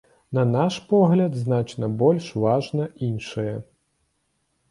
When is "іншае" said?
3.09-3.53